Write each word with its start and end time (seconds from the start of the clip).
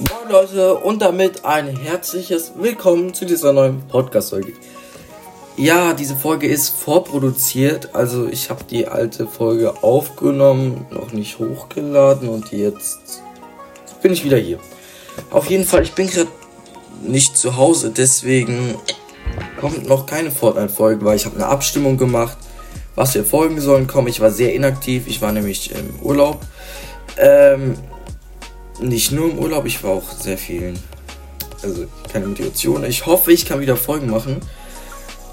Moin 0.00 0.30
Leute 0.30 0.76
und 0.76 1.02
damit 1.02 1.44
ein 1.44 1.76
herzliches 1.76 2.52
Willkommen 2.56 3.12
zu 3.12 3.26
dieser 3.26 3.52
neuen 3.52 3.86
Podcast-Folge. 3.86 4.54
Ja, 5.58 5.92
diese 5.92 6.16
Folge 6.16 6.46
ist 6.46 6.70
vorproduziert, 6.70 7.90
also 7.94 8.26
ich 8.26 8.48
habe 8.48 8.64
die 8.64 8.88
alte 8.88 9.26
Folge 9.26 9.82
aufgenommen, 9.82 10.86
noch 10.90 11.12
nicht 11.12 11.38
hochgeladen 11.38 12.30
und 12.30 12.50
jetzt 12.50 13.22
bin 14.00 14.14
ich 14.14 14.24
wieder 14.24 14.38
hier. 14.38 14.58
Auf 15.30 15.50
jeden 15.50 15.66
Fall, 15.66 15.82
ich 15.82 15.92
bin 15.92 16.06
gerade 16.06 16.30
nicht 17.02 17.36
zu 17.36 17.58
Hause, 17.58 17.92
deswegen 17.94 18.76
kommt 19.60 19.86
noch 19.86 20.06
keine 20.06 20.30
Fortnite-Folge, 20.30 21.04
weil 21.04 21.16
ich 21.16 21.26
habe 21.26 21.36
eine 21.36 21.46
Abstimmung 21.46 21.98
gemacht, 21.98 22.38
was 22.94 23.14
wir 23.14 23.24
folgen 23.24 23.60
sollen 23.60 23.86
kommen. 23.86 24.08
Ich 24.08 24.20
war 24.20 24.30
sehr 24.30 24.54
inaktiv, 24.54 25.08
ich 25.08 25.20
war 25.20 25.32
nämlich 25.32 25.72
im 25.72 26.00
Urlaub. 26.00 26.40
Ähm, 27.18 27.74
nicht 28.82 29.12
nur 29.12 29.30
im 29.30 29.38
Urlaub, 29.38 29.66
ich 29.66 29.82
war 29.84 29.92
auch 29.92 30.10
sehr 30.10 30.38
viel. 30.38 30.74
Also 31.62 31.84
keine 32.10 32.26
Motivation. 32.26 32.84
Ich 32.84 33.06
hoffe, 33.06 33.32
ich 33.32 33.44
kann 33.46 33.60
wieder 33.60 33.76
Folgen 33.76 34.10
machen. 34.10 34.36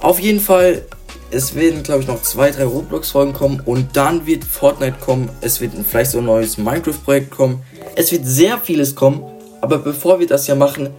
Auf 0.01 0.19
jeden 0.19 0.39
Fall, 0.39 0.83
es 1.31 1.55
werden, 1.55 1.83
glaube 1.83 2.01
ich, 2.01 2.07
noch 2.07 2.21
zwei, 2.21 2.51
drei 2.51 2.65
Roblox-Folgen 2.65 3.33
kommen 3.33 3.61
und 3.65 3.95
dann 3.95 4.25
wird 4.25 4.43
Fortnite 4.43 4.97
kommen. 4.99 5.29
Es 5.41 5.61
wird 5.61 5.71
vielleicht 5.89 6.11
so 6.11 6.19
ein 6.19 6.25
neues 6.25 6.57
Minecraft-Projekt 6.57 7.31
kommen. 7.31 7.63
Es 7.95 8.11
wird 8.11 8.25
sehr 8.25 8.57
vieles 8.59 8.95
kommen. 8.95 9.23
Aber 9.61 9.79
bevor 9.79 10.19
wir 10.19 10.27
das 10.27 10.47
ja 10.47 10.55
machen, 10.55 10.89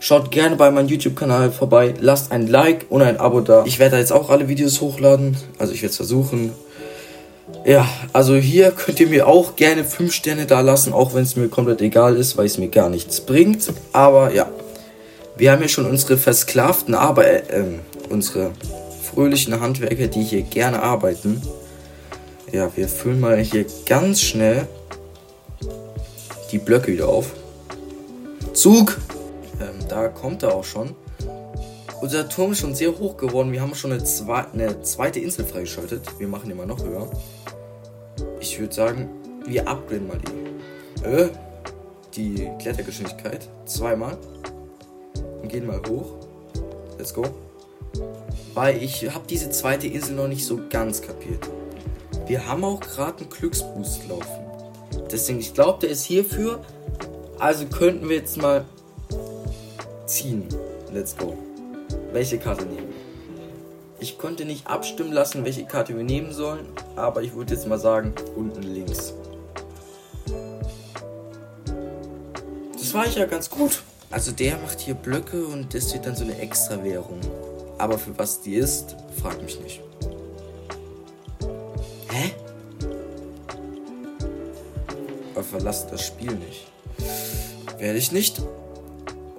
schaut 0.00 0.30
gerne 0.30 0.56
bei 0.56 0.70
meinem 0.70 0.88
YouTube-Kanal 0.88 1.52
vorbei. 1.52 1.94
Lasst 2.00 2.32
ein 2.32 2.46
Like 2.46 2.86
und 2.88 3.02
ein 3.02 3.18
Abo 3.18 3.40
da. 3.40 3.64
Ich 3.64 3.78
werde 3.78 3.92
da 3.92 3.98
jetzt 3.98 4.12
auch 4.12 4.30
alle 4.30 4.48
Videos 4.48 4.80
hochladen. 4.80 5.36
Also 5.58 5.72
ich 5.72 5.82
werde 5.82 5.90
es 5.90 5.96
versuchen. 5.96 6.52
Ja, 7.68 7.86
also 8.14 8.34
hier 8.34 8.70
könnt 8.70 8.98
ihr 8.98 9.08
mir 9.08 9.28
auch 9.28 9.54
gerne 9.54 9.84
5 9.84 10.10
Sterne 10.14 10.46
da 10.46 10.62
lassen, 10.62 10.94
auch 10.94 11.12
wenn 11.12 11.24
es 11.24 11.36
mir 11.36 11.48
komplett 11.48 11.82
egal 11.82 12.16
ist, 12.16 12.38
weil 12.38 12.46
es 12.46 12.56
mir 12.56 12.68
gar 12.68 12.88
nichts 12.88 13.20
bringt. 13.20 13.70
Aber 13.92 14.32
ja, 14.32 14.50
wir 15.36 15.52
haben 15.52 15.60
ja 15.60 15.68
schon 15.68 15.84
unsere 15.84 16.16
versklavten 16.16 16.94
Arbeiter, 16.94 17.54
äh, 17.54 17.64
unsere 18.08 18.52
fröhlichen 19.02 19.60
Handwerker, 19.60 20.06
die 20.06 20.22
hier 20.22 20.40
gerne 20.40 20.82
arbeiten. 20.82 21.42
Ja, 22.52 22.74
wir 22.74 22.88
füllen 22.88 23.20
mal 23.20 23.36
hier 23.36 23.66
ganz 23.84 24.22
schnell 24.22 24.66
die 26.50 26.58
Blöcke 26.58 26.90
wieder 26.90 27.10
auf. 27.10 27.32
Zug! 28.54 28.96
Ähm, 29.60 29.86
da 29.90 30.08
kommt 30.08 30.42
er 30.42 30.54
auch 30.54 30.64
schon. 30.64 30.94
Unser 32.00 32.28
Turm 32.30 32.52
ist 32.52 32.60
schon 32.60 32.74
sehr 32.74 32.98
hoch 32.98 33.18
geworden. 33.18 33.52
Wir 33.52 33.60
haben 33.60 33.74
schon 33.74 33.92
eine, 33.92 34.02
zwe 34.02 34.46
eine 34.54 34.80
zweite 34.80 35.20
Insel 35.20 35.44
freigeschaltet. 35.44 36.02
Wir 36.18 36.28
machen 36.28 36.50
immer 36.50 36.64
noch 36.64 36.82
höher. 36.82 37.10
Ich 38.40 38.58
würde 38.58 38.74
sagen, 38.74 39.08
wir 39.46 39.66
upgraden 39.66 40.08
mal 40.08 40.18
die. 40.18 41.06
Äh, 41.06 41.28
die 42.16 42.50
Klettergeschwindigkeit. 42.58 43.48
Zweimal. 43.64 44.18
Und 45.42 45.48
gehen 45.48 45.66
mal 45.66 45.80
hoch. 45.88 46.14
Let's 46.98 47.14
go. 47.14 47.24
Weil 48.54 48.82
ich 48.82 49.08
habe 49.14 49.24
diese 49.28 49.50
zweite 49.50 49.86
Insel 49.86 50.16
noch 50.16 50.28
nicht 50.28 50.44
so 50.44 50.58
ganz 50.68 51.00
kapiert. 51.00 51.48
Wir 52.26 52.46
haben 52.46 52.64
auch 52.64 52.80
gerade 52.80 53.20
einen 53.20 53.30
Glücksboost 53.30 54.08
laufen. 54.08 54.44
Deswegen, 55.10 55.38
ich 55.38 55.54
glaube, 55.54 55.80
der 55.80 55.90
ist 55.90 56.04
hierfür. 56.04 56.60
Also 57.38 57.66
könnten 57.66 58.08
wir 58.08 58.16
jetzt 58.16 58.36
mal 58.36 58.64
ziehen. 60.06 60.48
Let's 60.92 61.16
go 61.16 61.36
welche 62.12 62.38
Karte 62.38 62.64
nehmen. 62.64 62.87
Ich 64.00 64.16
konnte 64.16 64.44
nicht 64.44 64.66
abstimmen 64.68 65.12
lassen, 65.12 65.44
welche 65.44 65.64
Karte 65.64 65.96
wir 65.96 66.04
nehmen 66.04 66.32
sollen, 66.32 66.66
aber 66.94 67.22
ich 67.22 67.34
würde 67.34 67.54
jetzt 67.54 67.66
mal 67.66 67.80
sagen, 67.80 68.14
unten 68.36 68.62
links. 68.62 69.12
Das 72.74 72.94
war 72.94 73.06
ich 73.06 73.16
ja 73.16 73.26
ganz 73.26 73.50
gut. 73.50 73.82
Also 74.10 74.30
der 74.32 74.56
macht 74.58 74.80
hier 74.80 74.94
Blöcke 74.94 75.44
und 75.46 75.74
das 75.74 75.92
wird 75.92 76.06
dann 76.06 76.14
so 76.14 76.24
eine 76.24 76.38
extra 76.38 76.82
Währung. 76.82 77.20
Aber 77.76 77.98
für 77.98 78.16
was 78.16 78.40
die 78.40 78.54
ist, 78.54 78.96
frag 79.20 79.42
mich 79.42 79.60
nicht. 79.60 79.80
Hä? 82.08 82.32
Aber 85.34 85.44
verlass 85.44 85.86
das 85.88 86.06
Spiel 86.06 86.32
nicht. 86.32 86.68
Werde 87.78 87.98
ich 87.98 88.12
nicht. 88.12 88.40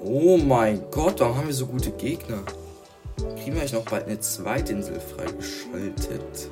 Oh 0.04 0.38
mein 0.38 0.84
Gott, 0.92 1.20
warum 1.20 1.38
haben 1.38 1.48
wir 1.48 1.54
so 1.54 1.66
gute 1.66 1.92
Gegner? 1.92 2.44
Kriegen 3.44 3.56
wir 3.56 3.72
noch 3.72 3.86
bald 3.86 4.06
eine 4.06 4.20
zweite 4.20 4.74
Insel 4.74 5.00
freigeschaltet? 5.00 6.50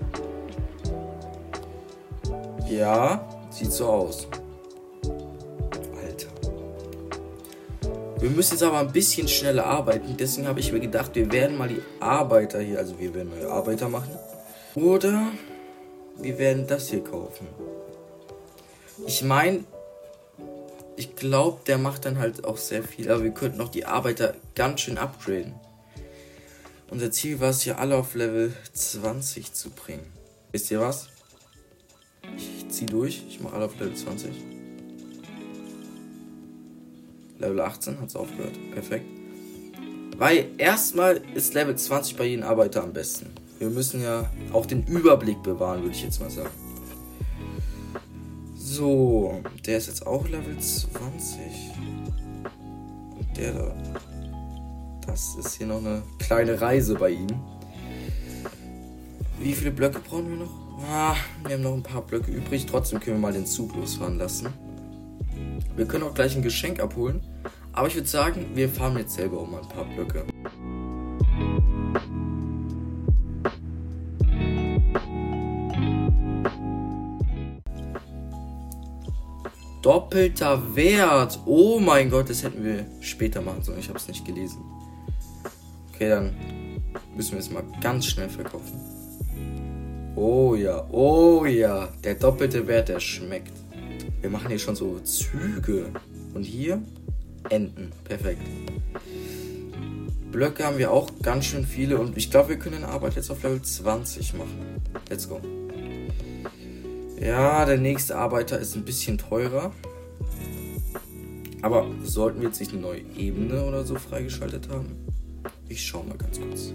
Ja, 2.69 3.27
sieht 3.49 3.71
so 3.71 3.87
aus. 3.87 4.27
Alter. 6.01 6.27
Wir 8.19 8.29
müssen 8.29 8.53
jetzt 8.53 8.63
aber 8.63 8.79
ein 8.79 8.91
bisschen 8.91 9.27
schneller 9.27 9.65
arbeiten. 9.65 10.15
Deswegen 10.17 10.47
habe 10.47 10.59
ich 10.59 10.71
mir 10.71 10.79
gedacht, 10.79 11.13
wir 11.15 11.31
werden 11.31 11.57
mal 11.57 11.67
die 11.67 11.81
Arbeiter 11.99 12.61
hier, 12.61 12.79
also 12.79 12.97
wir 12.99 13.13
werden 13.13 13.29
neue 13.29 13.51
Arbeiter 13.51 13.89
machen. 13.89 14.17
Oder 14.75 15.27
wir 16.17 16.37
werden 16.39 16.67
das 16.67 16.89
hier 16.89 17.03
kaufen. 17.03 17.47
Ich 19.05 19.23
meine, 19.23 19.65
ich 20.95 21.15
glaube, 21.15 21.59
der 21.67 21.77
macht 21.77 22.05
dann 22.05 22.17
halt 22.17 22.45
auch 22.45 22.57
sehr 22.57 22.83
viel. 22.83 23.11
Aber 23.11 23.23
wir 23.23 23.31
könnten 23.31 23.61
auch 23.61 23.69
die 23.69 23.85
Arbeiter 23.85 24.35
ganz 24.55 24.81
schön 24.81 24.97
upgraden. 24.97 25.53
Unser 26.89 27.11
Ziel 27.11 27.39
war 27.39 27.49
es 27.49 27.61
hier 27.61 27.79
alle 27.79 27.97
auf 27.97 28.15
Level 28.15 28.53
20 28.73 29.53
zu 29.53 29.69
bringen. 29.71 30.05
Wisst 30.51 30.71
ihr 30.71 30.79
was? 30.79 31.09
Ich 32.37 32.69
zieh 32.69 32.85
durch. 32.85 33.23
Ich 33.27 33.41
mache 33.41 33.55
alle 33.55 33.65
auf 33.65 33.77
Level 33.77 33.93
20. 33.93 34.31
Level 37.39 37.59
18 37.61 37.99
hat 37.99 38.07
es 38.07 38.15
aufgehört. 38.15 38.57
Perfekt. 38.71 39.05
Weil 40.17 40.49
erstmal 40.57 41.21
ist 41.35 41.53
Level 41.53 41.75
20 41.75 42.15
bei 42.15 42.25
jedem 42.25 42.43
Arbeiter 42.43 42.83
am 42.83 42.93
besten. 42.93 43.27
Wir 43.59 43.69
müssen 43.69 44.01
ja 44.01 44.31
auch 44.53 44.65
den 44.65 44.85
Überblick 44.87 45.43
bewahren, 45.43 45.81
würde 45.81 45.95
ich 45.95 46.03
jetzt 46.03 46.21
mal 46.21 46.29
sagen. 46.29 46.49
So, 48.55 49.41
der 49.65 49.77
ist 49.77 49.87
jetzt 49.87 50.07
auch 50.07 50.27
Level 50.27 50.57
20. 50.57 51.41
Und 53.17 53.37
der 53.37 53.53
da 53.53 53.75
das 55.17 55.33
ist 55.33 55.55
hier 55.55 55.65
noch 55.65 55.79
eine 55.79 56.03
kleine 56.19 56.61
Reise 56.61 56.93
bei 56.93 57.09
ihm. 57.09 57.27
Wie 59.39 59.53
viele 59.53 59.71
Blöcke 59.71 59.99
brauchen 59.99 60.29
wir 60.29 60.37
noch? 60.45 60.51
Ah, 60.91 61.15
wir 61.43 61.55
haben 61.55 61.63
noch 61.63 61.73
ein 61.73 61.81
paar 61.81 62.03
Blöcke 62.03 62.29
übrig. 62.29 62.67
Trotzdem 62.67 62.99
können 62.99 63.15
wir 63.15 63.21
mal 63.21 63.33
den 63.33 63.47
Zug 63.47 63.75
losfahren 63.75 64.19
lassen. 64.19 64.47
Wir 65.75 65.87
können 65.87 66.03
auch 66.03 66.13
gleich 66.13 66.35
ein 66.35 66.43
Geschenk 66.43 66.79
abholen. 66.79 67.21
Aber 67.71 67.87
ich 67.87 67.95
würde 67.95 68.07
sagen, 68.07 68.45
wir 68.53 68.69
fahren 68.69 68.95
jetzt 68.95 69.15
selber 69.15 69.39
um 69.39 69.55
ein 69.55 69.67
paar 69.67 69.85
Blöcke. 69.85 70.23
Doppelter 79.81 80.75
Wert. 80.75 81.39
Oh 81.47 81.79
mein 81.79 82.11
Gott, 82.11 82.29
das 82.29 82.43
hätten 82.43 82.63
wir 82.63 82.85
später 83.01 83.41
machen 83.41 83.63
sollen. 83.63 83.79
Ich 83.79 83.87
habe 83.87 83.97
es 83.97 84.07
nicht 84.07 84.23
gelesen. 84.23 84.76
Okay, 85.97 86.09
dann 86.09 86.31
müssen 87.15 87.31
wir 87.31 87.39
es 87.39 87.49
mal 87.49 87.63
ganz 87.81 88.05
schnell 88.05 88.29
verkaufen. 88.29 88.79
Oh 90.15 90.53
ja, 90.53 90.87
oh 90.91 91.43
ja. 91.45 91.89
Der 92.03 92.13
doppelte 92.13 92.67
Wert, 92.67 92.89
der 92.89 92.99
schmeckt. 92.99 93.53
Wir 94.21 94.29
machen 94.29 94.49
hier 94.49 94.59
schon 94.59 94.75
so 94.75 94.99
Züge. 94.99 95.87
Und 96.35 96.43
hier 96.43 96.83
Enten. 97.49 97.91
Perfekt. 98.03 98.43
Blöcke 100.31 100.65
haben 100.65 100.77
wir 100.77 100.91
auch 100.91 101.09
ganz 101.23 101.45
schön 101.45 101.65
viele 101.65 101.97
und 101.97 102.15
ich 102.15 102.29
glaube, 102.29 102.49
wir 102.49 102.59
können 102.59 102.83
Arbeit 102.83 103.15
jetzt 103.15 103.31
auf 103.31 103.41
Level 103.41 103.63
20 103.63 104.35
machen. 104.35 104.79
Let's 105.09 105.27
go. 105.27 105.41
Ja, 107.19 107.65
der 107.65 107.79
nächste 107.79 108.17
Arbeiter 108.17 108.59
ist 108.59 108.75
ein 108.75 108.85
bisschen 108.85 109.17
teurer. 109.17 109.71
Aber 111.63 111.87
sollten 112.03 112.41
wir 112.41 112.49
jetzt 112.49 112.59
nicht 112.59 112.73
eine 112.73 112.81
neue 112.81 113.01
Ebene 113.17 113.65
oder 113.65 113.83
so 113.83 113.95
freigeschaltet 113.95 114.69
haben? 114.69 115.06
Ich 115.69 115.85
schau 115.85 116.03
mal 116.03 116.17
ganz 116.17 116.39
kurz. 116.39 116.73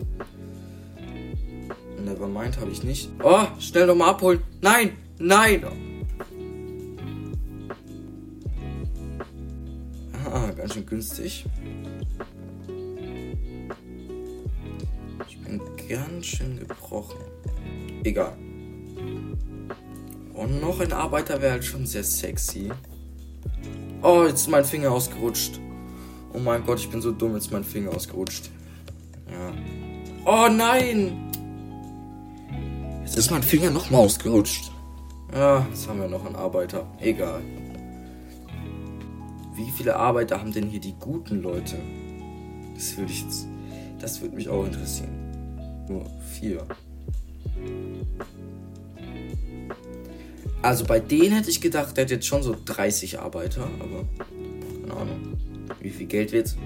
Nevermind 2.05 2.59
habe 2.59 2.71
ich 2.71 2.83
nicht. 2.83 3.11
Oh, 3.23 3.47
schnell 3.59 3.87
nochmal 3.87 4.11
abholen. 4.11 4.41
Nein, 4.61 4.97
nein. 5.19 5.65
Ah, 10.25 10.51
ganz 10.51 10.75
schön 10.75 10.87
günstig. 10.87 11.45
Ich 15.29 15.39
bin 15.41 15.61
ganz 15.89 16.27
schön 16.27 16.59
gebrochen. 16.59 17.19
Egal. 18.05 18.37
Und 20.35 20.61
noch 20.61 20.81
ein 20.81 20.93
Arbeiter 20.93 21.41
wäre 21.41 21.53
halt 21.53 21.65
schon 21.65 21.87
sehr 21.87 22.05
sexy. 22.05 22.71
Oh, 24.03 24.25
jetzt 24.27 24.41
ist 24.41 24.49
mein 24.49 24.65
Finger 24.65 24.91
ausgerutscht. 24.91 25.61
Oh 26.33 26.39
mein 26.39 26.65
Gott, 26.65 26.81
ich 26.81 26.91
bin 26.91 27.01
so 27.01 27.13
dumm, 27.13 27.35
jetzt 27.35 27.47
ist 27.47 27.53
mein 27.53 27.63
Finger 27.63 27.95
ausgerutscht. 27.95 28.51
Oh 30.25 30.49
nein! 30.49 31.31
Jetzt 33.03 33.17
ist 33.17 33.31
mein 33.31 33.43
Finger 33.43 33.71
nochmal 33.71 34.03
ausgerutscht. 34.03 34.71
Ja, 35.35 35.67
jetzt 35.69 35.89
haben 35.89 36.01
wir 36.01 36.09
noch 36.09 36.25
einen 36.25 36.37
Arbeiter. 36.37 36.87
Egal. 37.01 37.43
wie 39.55 39.71
viele 39.71 39.97
Arbeiter 39.97 40.41
haben 40.41 40.53
denn 40.53 40.69
hier 40.69 40.81
die 40.81 40.95
guten 40.99 41.43
Leute? 41.43 41.77
Das 42.75 42.97
würde 42.97 43.13
ich 43.13 43.23
jetzt. 43.23 43.47
Das 44.01 44.21
würde 44.21 44.37
mich 44.37 44.49
auch 44.49 44.65
interessieren. 44.65 45.11
Nur 45.89 46.07
vier. 46.33 46.67
Also 50.63 50.85
bei 50.85 51.01
denen 51.01 51.33
hätte 51.33 51.51
ich 51.51 51.61
gedacht, 51.61 51.97
der 51.97 52.05
hat 52.05 52.11
jetzt 52.11 52.27
schon 52.27 52.43
so 52.43 52.55
30 52.65 53.19
Arbeiter, 53.19 53.69
aber 53.81 54.05
keine 54.87 55.01
Ahnung. 55.01 55.39
Wie 55.81 55.91
viel 55.91 56.07
Geld 56.07 56.31
wird's? 56.31 56.57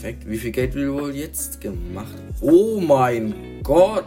Perfekt. 0.00 0.26
Wie 0.26 0.38
viel 0.38 0.50
Geld 0.50 0.74
will 0.74 0.94
wohl 0.94 1.14
jetzt 1.14 1.60
gemacht? 1.60 2.14
Oh 2.40 2.80
mein 2.80 3.60
Gott! 3.62 4.06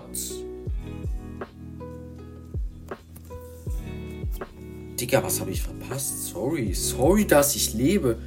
Digga, 5.00 5.22
was 5.22 5.40
habe 5.40 5.52
ich 5.52 5.62
verpasst? 5.62 6.30
Sorry. 6.30 6.74
Sorry, 6.74 7.28
dass 7.28 7.56
ich 7.56 7.76
lebe. 7.76 8.18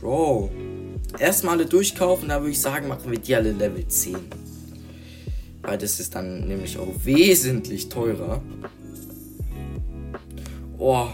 Bro. 0.00 0.50
Erstmal 1.20 1.54
alle 1.54 1.66
durchkaufen, 1.66 2.30
da 2.30 2.40
würde 2.40 2.50
ich 2.50 2.60
sagen, 2.60 2.88
machen 2.88 3.12
wir 3.12 3.20
die 3.20 3.36
alle 3.36 3.52
Level 3.52 3.86
10. 3.86 4.16
Weil 5.62 5.78
das 5.78 6.00
ist 6.00 6.16
dann 6.16 6.48
nämlich 6.48 6.78
auch 6.78 6.92
wesentlich 7.04 7.88
teurer. 7.88 8.42
Oh, 10.78 11.06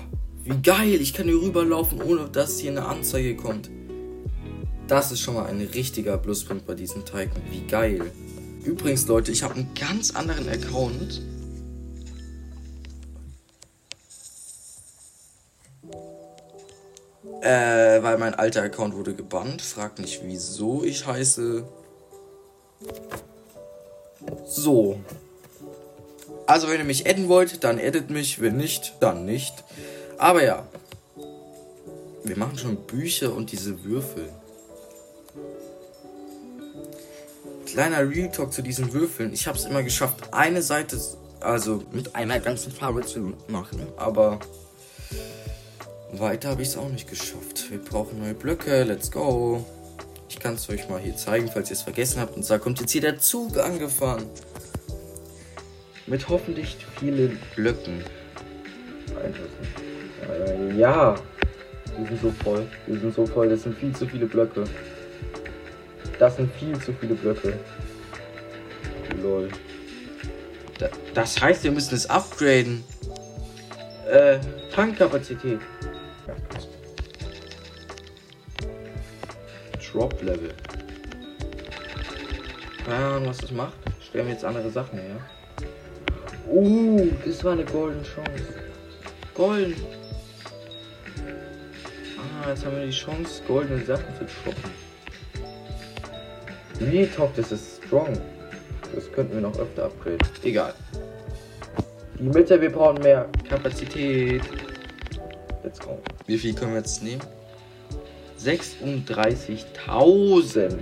wie 0.45 0.63
geil. 0.63 0.99
Ich 1.03 1.13
kann 1.13 1.27
hier 1.27 1.43
rüberlaufen, 1.43 2.01
ohne 2.01 2.27
dass 2.31 2.59
hier 2.59 2.71
eine 2.71 2.87
Anzeige 2.87 3.37
kommt. 3.37 3.69
Das 4.93 5.11
ist 5.11 5.21
schon 5.21 5.37
mal 5.37 5.47
ein 5.47 5.63
richtiger 5.73 6.19
Pluspunkt 6.19 6.67
bei 6.67 6.75
diesem 6.75 7.07
Titan. 7.07 7.41
Wie 7.49 7.67
geil. 7.67 8.13
Übrigens, 8.63 9.07
Leute, 9.07 9.33
ich 9.33 9.43
habe 9.43 9.55
einen 9.55 9.73
ganz 9.73 10.15
anderen 10.15 10.47
Account. 10.51 11.23
Äh, 17.41 18.03
weil 18.03 18.19
mein 18.19 18.35
alter 18.35 18.61
Account 18.61 18.95
wurde 18.95 19.15
gebannt. 19.15 19.63
Fragt 19.63 19.99
nicht, 19.99 20.21
wieso 20.25 20.85
ich 20.85 21.07
heiße. 21.07 21.65
So. 24.45 25.01
Also, 26.47 26.69
wenn 26.69 26.81
ihr 26.81 26.85
mich 26.85 27.09
adden 27.09 27.29
wollt, 27.29 27.65
dann 27.65 27.79
addet 27.79 28.11
mich. 28.11 28.43
Wenn 28.43 28.59
nicht, 28.59 28.93
dann 29.01 29.25
nicht. 29.25 29.55
Aber 30.19 30.45
ja. 30.45 30.67
Wir 32.25 32.37
machen 32.37 32.59
schon 32.59 32.77
Bücher 32.77 33.33
und 33.33 33.53
diese 33.53 33.85
Würfel. 33.85 34.29
Kleiner 37.73 38.07
Real 38.07 38.31
Talk 38.31 38.53
zu 38.53 38.61
diesen 38.61 38.93
Würfeln. 38.93 39.33
Ich 39.33 39.47
habe 39.47 39.57
es 39.57 39.65
immer 39.65 39.83
geschafft, 39.83 40.29
eine 40.31 40.61
Seite, 40.61 40.99
also 41.41 41.83
mit 41.91 42.15
einer 42.15 42.39
ganzen 42.39 42.71
Farbe 42.71 43.01
zu 43.01 43.33
machen. 43.49 43.87
Aber 43.97 44.41
weiter 46.13 46.51
habe 46.51 46.61
ich 46.61 46.69
es 46.69 46.77
auch 46.77 46.91
nicht 46.91 47.09
geschafft. 47.09 47.71
Wir 47.71 47.79
brauchen 47.79 48.21
neue 48.21 48.35
Blöcke. 48.35 48.83
Let's 48.83 49.11
go. 49.11 49.65
Ich 50.29 50.39
kann 50.39 50.57
es 50.57 50.69
euch 50.69 50.87
mal 50.91 51.01
hier 51.01 51.17
zeigen, 51.17 51.49
falls 51.51 51.71
ihr 51.71 51.77
es 51.77 51.81
vergessen 51.81 52.21
habt. 52.21 52.37
Und 52.37 52.45
zwar 52.45 52.59
kommt 52.59 52.79
jetzt 52.79 52.91
hier 52.91 53.01
der 53.01 53.19
Zug 53.19 53.57
angefahren. 53.57 54.27
Mit 56.07 56.29
hoffentlich 56.29 56.77
vielen 57.01 57.39
Blöcken. 57.57 58.05
Äh, 60.29 60.77
ja. 60.77 61.15
Wir 61.97 62.07
sind 62.07 62.21
so 62.21 62.31
voll. 62.45 62.69
Wir 62.87 63.01
sind 63.01 63.15
so 63.15 63.25
voll. 63.25 63.49
Das 63.49 63.63
sind 63.63 63.79
viel 63.79 63.97
zu 63.97 64.07
viele 64.07 64.27
Blöcke. 64.27 64.65
Das 66.23 66.37
sind 66.37 66.55
viel 66.55 66.79
zu 66.79 66.93
viele 66.93 67.17
Blöcke. 67.17 67.59
Lol. 69.21 69.49
das 71.15 71.43
heißt, 71.43 71.65
wir 71.65 71.73
müssen 71.73 71.97
es 71.97 72.09
upgraden. 72.09 72.85
Äh, 74.09 74.39
Tankkapazität. 74.73 75.59
Drop 79.91 80.23
Level. 80.23 80.55
Keine 82.85 83.05
Ahnung, 83.05 83.27
was 83.27 83.39
das 83.39 83.51
macht. 83.51 83.75
Stellen 84.09 84.27
wir 84.27 84.35
jetzt 84.35 84.45
andere 84.45 84.71
Sachen 84.71 85.01
her. 85.01 85.17
Uh, 86.49 87.11
das 87.27 87.43
war 87.43 87.55
eine 87.55 87.65
golden 87.65 88.05
Chance. 88.05 88.45
Golden. 89.35 89.75
Ah, 92.17 92.51
jetzt 92.51 92.65
haben 92.65 92.77
wir 92.77 92.87
die 92.87 92.93
Chance, 92.93 93.43
goldene 93.49 93.85
Sachen 93.85 94.07
zu 94.17 94.25
droppen. 94.25 94.82
Nee, 96.91 97.07
top, 97.07 97.35
das 97.37 97.53
ist 97.53 97.85
strong. 97.85 98.19
Das 98.95 99.11
könnten 99.13 99.35
wir 99.35 99.41
noch 99.41 99.59
öfter 99.59 99.85
upgraden. 99.85 100.19
Egal. 100.43 100.75
Die 102.19 102.25
Mitte, 102.25 102.61
wir 102.61 102.71
brauchen 102.71 103.01
mehr 103.03 103.27
Kapazität. 103.49 104.43
Let's 105.63 105.79
go. 105.79 105.99
Wie 106.27 106.37
viel 106.39 106.55
können 106.55 106.73
wir 106.73 106.79
jetzt 106.79 107.03
nehmen? 107.03 107.23
36.000. 108.39 110.79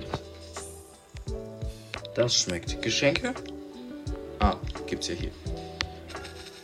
Das 2.15 2.35
schmeckt. 2.35 2.81
Geschenke? 2.83 3.33
Ah, 4.39 4.57
gibt's 4.87 5.09
ja 5.09 5.15
hier. 5.15 5.31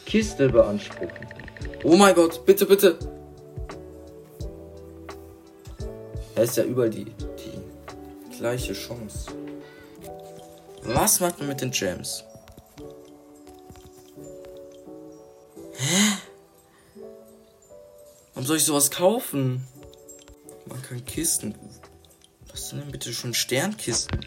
Kiste 0.07 0.49
beanspruchen. 0.49 1.27
Oh 1.85 1.97
mein 1.97 2.15
Gott, 2.15 2.47
bitte, 2.47 2.65
bitte. 2.67 2.97
Da 6.35 6.43
ist 6.43 6.57
ja 6.57 6.65
überall 6.65 6.91
die 6.91 7.07
gleiche 8.39 8.73
Chance. 8.73 9.27
Was 10.83 11.21
macht 11.21 11.39
man 11.39 11.49
mit 11.49 11.61
den 11.61 11.71
Gems? 11.71 12.25
Hä? 15.77 16.17
Warum 18.35 18.47
soll 18.47 18.59
ich 18.59 18.65
sowas 18.65 18.91
kaufen? 18.91 19.67
Man 20.67 20.83
kann 20.83 21.05
Kisten. 21.05 21.55
Was 22.51 22.69
sind 22.69 22.81
denn 22.81 22.93
bitte 22.93 23.13
schon 23.13 23.35
Sternkisten? 23.35 24.21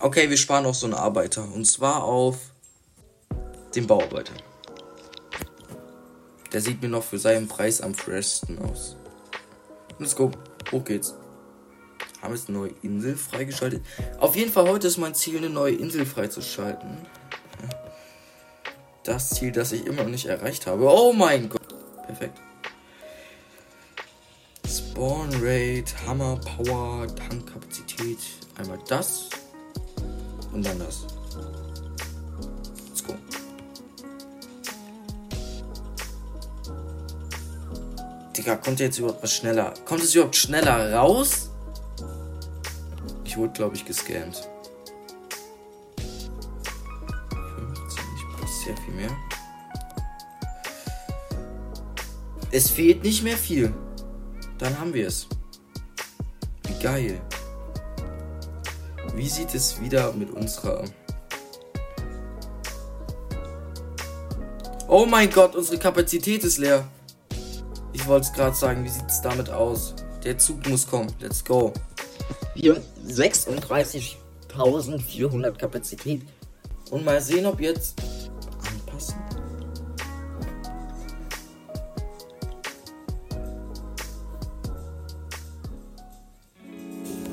Okay, 0.00 0.28
wir 0.28 0.36
sparen 0.36 0.66
auch 0.66 0.74
so 0.74 0.86
einen 0.86 0.94
Arbeiter. 0.94 1.42
Und 1.42 1.64
zwar 1.64 2.04
auf 2.04 2.38
den 3.74 3.86
Bauarbeiter. 3.86 4.34
Der 6.52 6.60
sieht 6.60 6.82
mir 6.82 6.88
noch 6.88 7.02
für 7.02 7.18
seinen 7.18 7.48
Preis 7.48 7.80
am 7.80 7.94
freshsten 7.94 8.58
aus. 8.60 8.96
Let's 9.98 10.14
go. 10.14 10.30
Hoch 10.70 10.84
geht's. 10.84 11.14
Haben 12.24 12.34
jetzt 12.34 12.48
eine 12.48 12.56
neue 12.56 12.72
Insel 12.80 13.16
freigeschaltet? 13.16 13.84
Auf 14.18 14.34
jeden 14.34 14.50
Fall 14.50 14.66
heute 14.66 14.86
ist 14.86 14.96
mein 14.96 15.14
Ziel, 15.14 15.36
eine 15.36 15.50
neue 15.50 15.74
Insel 15.74 16.06
freizuschalten. 16.06 16.96
Das 19.02 19.28
Ziel, 19.28 19.52
das 19.52 19.72
ich 19.72 19.84
immer 19.84 20.04
noch 20.04 20.10
nicht 20.10 20.24
erreicht 20.24 20.66
habe. 20.66 20.90
Oh 20.90 21.12
mein 21.12 21.50
Gott. 21.50 21.60
Perfekt. 22.06 22.40
Spawn 24.66 25.28
Rate, 25.34 25.92
Hammer, 26.06 26.40
Power, 26.40 27.06
Tankkapazität. 27.14 28.20
Einmal 28.56 28.78
das. 28.88 29.28
Und 30.50 30.64
dann 30.64 30.78
das. 30.78 31.04
Let's 32.88 33.04
go. 33.04 33.14
Digga, 38.34 38.56
kommt 38.56 38.80
jetzt 38.80 38.98
überhaupt 38.98 39.22
was 39.22 39.34
schneller? 39.34 39.74
Kommt 39.84 40.02
es 40.02 40.14
überhaupt 40.14 40.36
schneller 40.36 40.94
raus? 40.94 41.50
Ich 43.34 43.38
wurde, 43.38 43.52
glaube 43.52 43.74
ich, 43.74 43.84
gescammt. 43.84 44.48
15, 45.96 46.30
ich 48.16 48.24
brauche 48.28 48.64
sehr 48.64 48.76
viel 48.76 48.94
mehr. 48.94 49.10
Es 52.52 52.70
fehlt 52.70 53.02
nicht 53.02 53.24
mehr 53.24 53.36
viel. 53.36 53.74
Dann 54.58 54.78
haben 54.78 54.94
wir 54.94 55.08
es. 55.08 55.26
Wie 56.68 56.80
geil. 56.80 57.20
Wie 59.16 59.28
sieht 59.28 59.52
es 59.52 59.80
wieder 59.80 60.12
mit 60.12 60.30
unserer... 60.30 60.84
Oh 64.86 65.06
mein 65.06 65.28
Gott, 65.28 65.56
unsere 65.56 65.78
Kapazität 65.78 66.44
ist 66.44 66.58
leer. 66.58 66.86
Ich 67.92 68.06
wollte 68.06 68.28
es 68.28 68.32
gerade 68.32 68.54
sagen, 68.54 68.84
wie 68.84 68.90
sieht 68.90 69.08
es 69.08 69.22
damit 69.22 69.50
aus? 69.50 69.96
Der 70.22 70.38
Zug 70.38 70.64
muss 70.68 70.86
kommen. 70.86 71.12
Let's 71.18 71.44
go. 71.44 71.72
36.400 72.56 75.52
Kapazität. 75.52 76.22
Und 76.90 77.04
mal 77.04 77.20
sehen, 77.20 77.46
ob 77.46 77.60
jetzt 77.60 77.94
anpassen. 78.70 79.14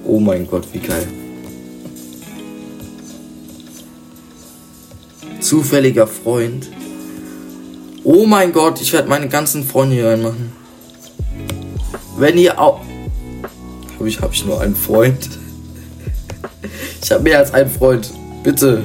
Oh 0.04 0.20
mein 0.20 0.48
Gott, 0.48 0.68
wie 0.74 0.80
geil. 0.80 1.08
Zufälliger 5.40 6.08
Freund. 6.08 6.68
Oh 8.04 8.26
mein 8.26 8.52
Gott, 8.52 8.82
ich 8.82 8.92
werde 8.94 9.10
meine 9.10 9.30
ganzen 9.30 9.64
Freunde 9.64 9.94
hier 9.96 10.08
reinmachen. 10.08 10.52
Wenn 12.18 12.38
ihr 12.38 12.60
auch. 12.60 12.82
Habe 14.02 14.10
ich, 14.10 14.20
hab 14.20 14.34
ich 14.34 14.44
nur 14.48 14.60
einen 14.60 14.76
Freund? 14.76 15.30
Ich 17.04 17.12
habe 17.12 17.22
mehr 17.22 17.38
als 17.38 17.54
einen 17.54 17.70
Freund. 17.70 18.12
Bitte. 18.42 18.82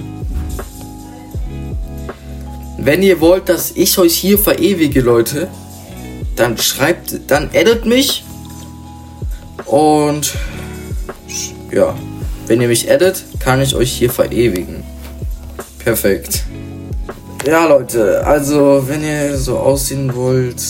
Wenn 2.76 3.02
ihr 3.02 3.18
wollt, 3.23 3.49
dass 3.49 3.70
ich 3.70 3.96
euch 3.96 4.14
hier 4.14 4.38
verewige, 4.38 5.00
Leute, 5.00 5.49
dann 6.37 6.58
schreibt, 6.58 7.18
dann 7.28 7.49
addet 7.54 7.87
mich 7.87 8.25
Und 9.64 10.35
ja, 11.73 11.94
wenn 12.46 12.61
ihr 12.61 12.68
mich 12.68 12.87
edit, 12.87 13.25
kann 13.40 13.62
ich 13.62 13.75
euch 13.75 13.92
hier 13.92 14.11
verewigen. 14.11 14.85
Perfekt. 15.78 16.44
Ja, 17.46 17.66
Leute, 17.66 18.26
also 18.26 18.85
wenn 18.87 19.02
ihr 19.02 19.38
so 19.38 19.56
aussehen 19.56 20.14
wollt 20.14 20.62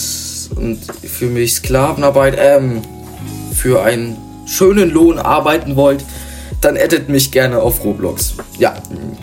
und 0.54 0.78
für 1.02 1.26
mich 1.26 1.54
Sklavenarbeit, 1.54 2.36
ähm, 2.38 2.82
für 3.52 3.82
einen 3.82 4.16
schönen 4.46 4.90
Lohn 4.90 5.18
arbeiten 5.18 5.76
wollt, 5.76 6.04
dann 6.60 6.76
edit 6.76 7.08
mich 7.08 7.30
gerne 7.32 7.60
auf 7.60 7.84
Roblox. 7.84 8.34
Ja, 8.58 8.74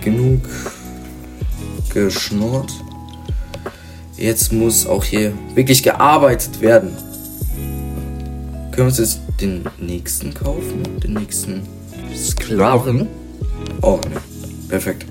genug 0.02 0.42
geschnurrt. 1.94 2.72
Jetzt 4.18 4.54
muss 4.54 4.86
auch 4.86 5.04
hier 5.04 5.34
wirklich 5.56 5.84
gearbeitet 5.84 6.62
werden. 6.62 6.96
Können 8.72 8.78
wir 8.78 8.86
uns 8.86 8.98
jetzt 8.98 9.20
den 9.40 9.64
nächsten 9.80 10.34
kaufen? 10.34 10.84
Den 11.04 11.14
nächsten 11.14 11.62
Sklaven? 12.16 13.08
Oh, 13.82 14.00
ne. 14.10 14.22
Perfekt. 14.70 15.06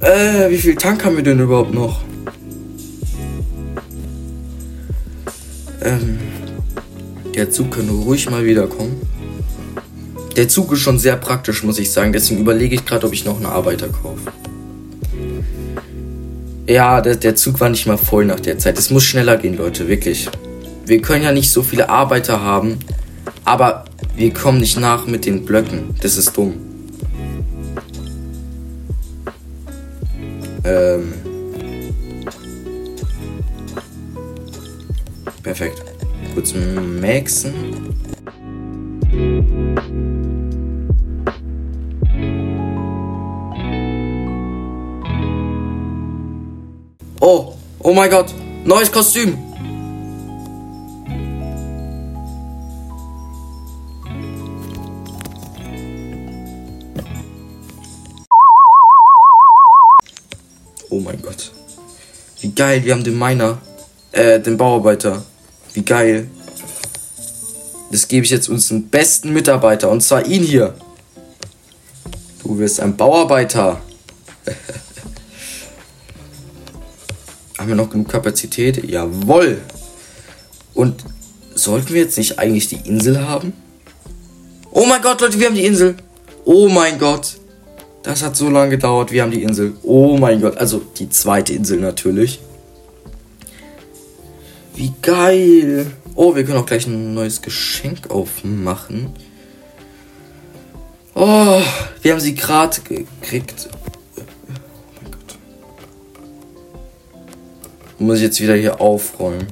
Äh, 0.00 0.50
wie 0.50 0.58
viel 0.58 0.74
Tank 0.74 1.04
haben 1.04 1.16
wir 1.16 1.22
denn 1.22 1.40
überhaupt 1.40 1.72
noch? 1.72 2.02
Ähm, 5.82 6.18
der 7.36 7.50
Zug 7.50 7.72
kann 7.72 7.88
ruhig 7.88 8.30
mal 8.30 8.44
wiederkommen. 8.44 9.00
Der 10.36 10.48
Zug 10.48 10.72
ist 10.72 10.80
schon 10.80 10.98
sehr 10.98 11.16
praktisch, 11.16 11.62
muss 11.62 11.78
ich 11.78 11.90
sagen. 11.90 12.12
Deswegen 12.12 12.40
überlege 12.40 12.74
ich 12.74 12.84
gerade, 12.84 13.06
ob 13.06 13.12
ich 13.12 13.24
noch 13.24 13.36
einen 13.36 13.46
Arbeiter 13.46 13.88
kaufe. 13.88 14.32
Ja, 16.66 17.00
der, 17.00 17.16
der 17.16 17.36
Zug 17.36 17.60
war 17.60 17.68
nicht 17.68 17.86
mal 17.86 17.98
voll 17.98 18.24
nach 18.24 18.40
der 18.40 18.58
Zeit. 18.58 18.78
Es 18.78 18.90
muss 18.90 19.04
schneller 19.04 19.36
gehen, 19.36 19.56
Leute, 19.56 19.86
wirklich. 19.86 20.28
Wir 20.86 21.00
können 21.00 21.22
ja 21.22 21.32
nicht 21.32 21.50
so 21.50 21.62
viele 21.62 21.88
Arbeiter 21.88 22.40
haben, 22.40 22.78
aber 23.44 23.84
wir 24.16 24.32
kommen 24.32 24.60
nicht 24.60 24.78
nach 24.78 25.06
mit 25.06 25.26
den 25.26 25.44
Blöcken. 25.44 25.94
Das 26.00 26.16
ist 26.16 26.36
dumm. 26.36 26.54
Ähm. 30.64 31.12
Perfekt. 35.42 35.93
Kurz 36.34 36.52
maxen. 36.52 37.54
Oh, 47.20 47.54
oh 47.78 47.92
mein 47.92 48.10
Gott, 48.10 48.34
neues 48.64 48.90
Kostüm. 48.90 49.38
Oh 60.90 60.98
mein 60.98 61.22
Gott. 61.22 61.52
Wie 62.40 62.50
geil, 62.50 62.84
wir 62.84 62.92
haben 62.92 63.04
den 63.04 63.18
Miner, 63.18 63.58
äh, 64.10 64.40
den 64.40 64.56
Bauarbeiter. 64.56 65.22
Wie 65.74 65.82
geil. 65.82 66.28
Das 67.90 68.08
gebe 68.08 68.24
ich 68.24 68.30
jetzt 68.30 68.48
unseren 68.48 68.88
besten 68.88 69.32
Mitarbeiter, 69.32 69.90
und 69.90 70.02
zwar 70.02 70.26
ihn 70.26 70.42
hier. 70.42 70.74
Du 72.42 72.58
wirst 72.58 72.80
ein 72.80 72.96
Bauarbeiter. 72.96 73.80
Haben 77.58 77.68
wir 77.68 77.76
noch 77.76 77.90
genug 77.90 78.08
Kapazität? 78.08 78.84
Jawoll. 78.84 79.60
Und 80.74 81.04
sollten 81.54 81.94
wir 81.94 82.02
jetzt 82.02 82.18
nicht 82.18 82.38
eigentlich 82.38 82.68
die 82.68 82.88
Insel 82.88 83.26
haben? 83.26 83.52
Oh 84.70 84.86
mein 84.86 85.02
Gott, 85.02 85.20
Leute, 85.20 85.38
wir 85.38 85.46
haben 85.46 85.54
die 85.54 85.64
Insel. 85.64 85.96
Oh 86.44 86.68
mein 86.68 86.98
Gott. 86.98 87.36
Das 88.02 88.22
hat 88.22 88.36
so 88.36 88.50
lange 88.50 88.70
gedauert. 88.70 89.12
Wir 89.12 89.22
haben 89.22 89.30
die 89.30 89.42
Insel. 89.42 89.74
Oh 89.82 90.18
mein 90.18 90.40
Gott. 90.40 90.58
Also 90.58 90.82
die 90.98 91.08
zweite 91.08 91.54
Insel 91.54 91.78
natürlich. 91.78 92.40
Wie 94.74 94.92
geil. 95.02 95.86
Oh, 96.14 96.34
wir 96.34 96.44
können 96.44 96.58
auch 96.58 96.66
gleich 96.66 96.86
ein 96.86 97.14
neues 97.14 97.42
Geschenk 97.42 98.10
aufmachen. 98.10 99.12
Oh, 101.14 101.62
wir 102.02 102.12
haben 102.12 102.20
sie 102.20 102.34
gerade 102.34 102.80
gekriegt. 102.80 103.68
Muss 107.98 108.16
ich 108.16 108.24
jetzt 108.24 108.40
wieder 108.40 108.56
hier 108.56 108.80
aufräumen. 108.80 109.46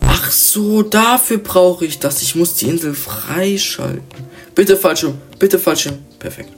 Ach 0.00 0.30
so, 0.30 0.82
dafür 0.82 1.38
brauche 1.38 1.86
ich 1.86 2.00
das. 2.00 2.20
Ich 2.22 2.34
muss 2.34 2.54
die 2.54 2.66
Insel 2.66 2.94
freischalten. 2.94 4.02
Bitte 4.54 4.76
Fallschirm, 4.76 5.18
bitte 5.38 5.58
Fallschirm. 5.58 5.98
Perfekt. 6.18 6.50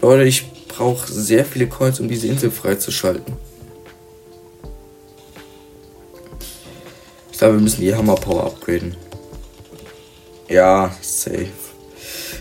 Leute, 0.00 0.24
ich 0.24 0.44
brauche 0.66 1.12
sehr 1.12 1.44
viele 1.44 1.68
Coins, 1.68 2.00
um 2.00 2.08
diese 2.08 2.26
Insel 2.26 2.50
freizuschalten. 2.50 3.34
Glaube, 7.42 7.56
wir 7.56 7.62
müssen 7.62 7.80
die 7.80 7.92
Hammer 7.92 8.14
Power 8.14 8.44
upgraden. 8.44 8.94
Ja, 10.48 10.94
safe. 11.00 11.48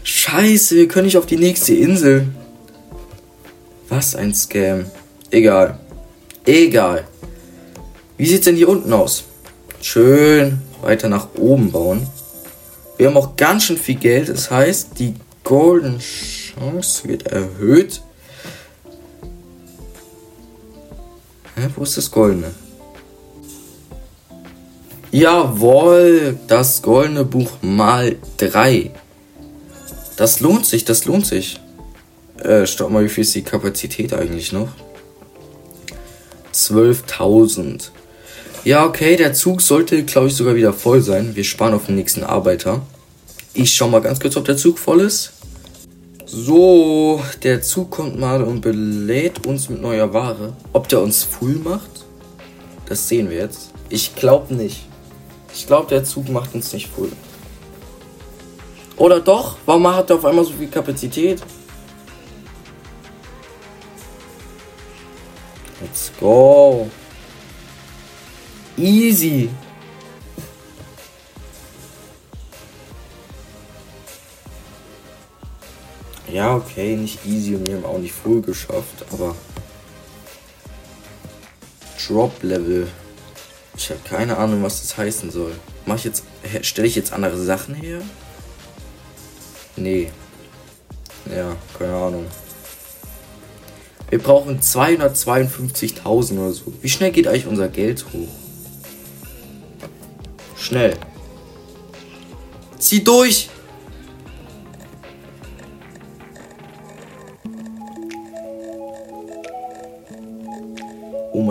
Scheiße, 0.03 0.75
wir 0.75 0.87
können 0.87 1.05
nicht 1.05 1.17
auf 1.17 1.25
die 1.25 1.37
nächste 1.37 1.73
Insel. 1.73 2.27
Was 3.89 4.15
ein 4.15 4.35
Scam. 4.35 4.85
Egal. 5.31 5.79
Egal. 6.45 7.07
Wie 8.15 8.27
sieht's 8.27 8.45
denn 8.45 8.55
hier 8.55 8.69
unten 8.69 8.93
aus? 8.93 9.23
Schön 9.81 10.61
weiter 10.83 11.09
nach 11.09 11.29
oben 11.35 11.71
bauen. 11.71 12.05
Wir 12.97 13.07
haben 13.07 13.17
auch 13.17 13.35
ganz 13.35 13.63
schön 13.63 13.77
viel 13.77 13.95
Geld. 13.95 14.29
Das 14.29 14.51
heißt, 14.51 14.99
die 14.99 15.15
Golden 15.43 15.97
Chance 15.97 17.07
wird 17.07 17.25
erhöht. 17.25 18.03
Hä, 21.55 21.69
wo 21.75 21.81
ist 21.81 21.97
das 21.97 22.11
Goldene? 22.11 22.51
Jawohl, 25.13 26.39
das 26.47 26.81
goldene 26.81 27.25
Buch 27.25 27.51
mal 27.61 28.15
3. 28.37 28.91
Das 30.15 30.39
lohnt 30.39 30.65
sich, 30.65 30.85
das 30.85 31.03
lohnt 31.03 31.25
sich. 31.25 31.59
Äh, 32.41 32.65
stopp 32.65 32.91
mal, 32.91 33.03
wie 33.03 33.09
viel 33.09 33.23
ist 33.23 33.35
die 33.35 33.41
Kapazität 33.41 34.13
eigentlich 34.13 34.53
noch? 34.53 34.69
12.000. 36.53 37.89
Ja, 38.63 38.85
okay, 38.85 39.17
der 39.17 39.33
Zug 39.33 39.61
sollte, 39.61 40.01
glaube 40.03 40.27
ich, 40.27 40.35
sogar 40.35 40.55
wieder 40.55 40.71
voll 40.71 41.01
sein. 41.01 41.35
Wir 41.35 41.43
sparen 41.43 41.73
auf 41.73 41.87
den 41.87 41.95
nächsten 41.95 42.23
Arbeiter. 42.23 42.81
Ich 43.53 43.73
schau 43.73 43.89
mal 43.89 43.99
ganz 43.99 44.21
kurz, 44.21 44.37
ob 44.37 44.45
der 44.45 44.55
Zug 44.55 44.79
voll 44.79 45.01
ist. 45.01 45.33
So, 46.25 47.21
der 47.43 47.61
Zug 47.61 47.91
kommt 47.91 48.17
mal 48.17 48.41
und 48.43 48.61
belädt 48.61 49.45
uns 49.45 49.67
mit 49.67 49.81
neuer 49.81 50.13
Ware. 50.13 50.53
Ob 50.71 50.87
der 50.87 51.01
uns 51.01 51.23
full 51.23 51.55
macht, 51.55 52.05
das 52.85 53.09
sehen 53.09 53.29
wir 53.29 53.37
jetzt. 53.37 53.71
Ich 53.89 54.15
glaube 54.15 54.53
nicht. 54.53 54.85
Ich 55.53 55.67
glaube, 55.67 55.87
der 55.87 56.03
Zug 56.03 56.29
macht 56.29 56.53
uns 56.53 56.71
nicht 56.73 56.87
full. 56.87 57.11
Oder 58.97 59.19
doch? 59.19 59.57
Warum 59.65 59.87
hat 59.87 60.09
er 60.09 60.17
auf 60.17 60.25
einmal 60.25 60.45
so 60.45 60.53
viel 60.53 60.69
Kapazität? 60.69 61.41
Let's 65.81 66.11
go. 66.19 66.89
Easy. 68.77 69.49
Ja, 76.31 76.55
okay, 76.55 76.95
nicht 76.95 77.25
easy 77.25 77.55
und 77.55 77.67
wir 77.67 77.75
haben 77.75 77.85
auch 77.85 77.97
nicht 77.97 78.13
full 78.13 78.41
geschafft, 78.41 79.05
aber 79.11 79.35
Drop 82.07 82.41
Level. 82.41 82.87
Ich 83.81 83.89
habe 83.89 83.99
keine 84.07 84.37
Ahnung, 84.37 84.61
was 84.61 84.81
das 84.81 84.95
heißen 84.95 85.31
soll. 85.31 85.53
Mach 85.87 85.95
ich 85.95 86.03
jetzt 86.03 86.23
stelle 86.61 86.87
ich 86.87 86.95
jetzt 86.95 87.13
andere 87.13 87.35
Sachen 87.35 87.73
her? 87.73 87.99
Nee. 89.75 90.11
Ja, 91.35 91.55
keine 91.79 91.95
Ahnung. 91.95 92.27
Wir 94.11 94.19
brauchen 94.19 94.61
252.000 94.61 96.33
oder 96.33 96.51
so. 96.51 96.71
Wie 96.79 96.89
schnell 96.89 97.11
geht 97.11 97.27
eigentlich 97.27 97.47
unser 97.47 97.69
Geld 97.69 98.05
hoch? 98.13 98.27
Schnell. 100.55 100.95
Zieh 102.77 103.03
durch! 103.03 103.49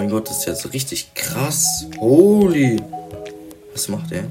Mein 0.00 0.09
Gott, 0.09 0.30
das 0.30 0.38
ist 0.38 0.47
jetzt 0.47 0.73
richtig 0.73 1.14
krass. 1.14 1.87
Holy. 1.99 2.80
Was 3.75 3.87
macht 3.88 4.11
er? 4.12 4.30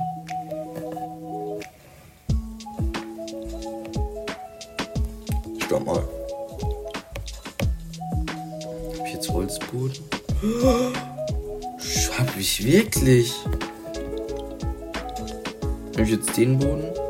Stopp 5.63 5.85
mal. 5.85 6.03
Hab 8.97 9.05
ich 9.05 9.13
jetzt 9.13 9.29
Holzboden? 9.29 9.99
Hab 12.17 12.35
ich 12.39 12.65
wirklich? 12.65 13.31
Nehme 15.91 16.03
ich 16.03 16.09
jetzt 16.09 16.35
den 16.35 16.57
Boden? 16.57 17.08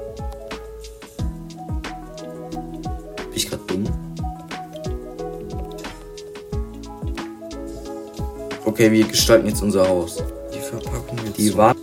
Okay, 8.80 8.94
wir 8.94 9.06
gestalten 9.06 9.46
jetzt 9.46 9.62
unser 9.62 9.86
Haus. 9.86 10.24
Die 10.56 10.60
Verpackung 10.62 11.18
jetzt. 11.26 11.38
Die 11.38 11.54
war. 11.58 11.76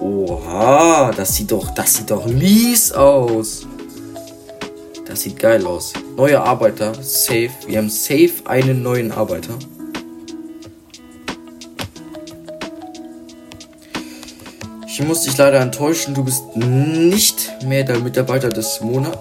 Oha, 0.00 1.10
das 1.16 1.34
sieht 1.34 1.50
doch, 1.50 1.70
das 1.70 1.94
sieht 1.94 2.10
doch 2.10 2.26
mies 2.26 2.92
aus. 2.92 3.66
Das 5.06 5.22
sieht 5.22 5.38
geil 5.38 5.66
aus. 5.66 5.94
Neue 6.14 6.42
Arbeiter, 6.42 6.92
safe. 7.02 7.48
Wir 7.66 7.78
haben 7.78 7.88
safe 7.88 8.34
einen 8.44 8.82
neuen 8.82 9.10
Arbeiter. 9.12 9.54
Ich 14.86 15.02
muss 15.02 15.22
dich 15.22 15.38
leider 15.38 15.60
enttäuschen, 15.60 16.12
du 16.12 16.22
bist 16.22 16.54
nicht 16.54 17.50
mehr 17.64 17.82
der 17.82 18.00
Mitarbeiter 18.00 18.50
des 18.50 18.82
Monats. 18.82 19.16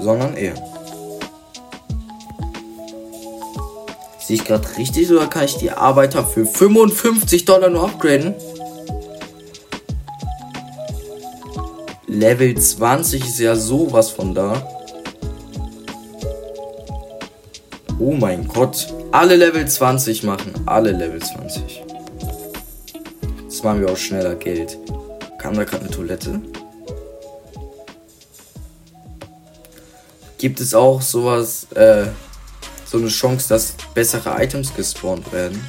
Sondern 0.00 0.34
er. 0.34 0.75
Sehe 4.26 4.34
ich 4.34 4.44
gerade 4.44 4.66
richtig 4.76 5.08
oder 5.12 5.28
kann 5.28 5.44
ich 5.44 5.54
die 5.54 5.70
Arbeiter 5.70 6.24
für 6.24 6.44
55 6.44 7.44
Dollar 7.44 7.70
nur 7.70 7.84
upgraden? 7.84 8.34
Level 12.08 12.56
20 12.58 13.24
ist 13.24 13.38
ja 13.38 13.54
sowas 13.54 14.10
von 14.10 14.34
da. 14.34 14.68
Oh 18.00 18.14
mein 18.14 18.48
Gott. 18.48 18.92
Alle 19.12 19.36
Level 19.36 19.64
20 19.64 20.24
machen. 20.24 20.52
Alle 20.66 20.90
Level 20.90 21.22
20. 21.22 21.84
Jetzt 23.44 23.62
machen 23.62 23.80
wir 23.80 23.92
auch 23.92 23.96
schneller 23.96 24.34
Geld. 24.34 24.76
Kam 25.38 25.54
da 25.54 25.62
gerade 25.62 25.84
eine 25.84 25.92
Toilette? 25.92 26.40
Gibt 30.38 30.58
es 30.58 30.74
auch 30.74 31.00
sowas, 31.00 31.68
äh, 31.76 32.06
so 32.96 33.02
eine 33.02 33.10
Chance, 33.10 33.48
dass 33.48 33.74
bessere 33.92 34.42
Items 34.42 34.74
gespawnt 34.74 35.30
werden? 35.30 35.62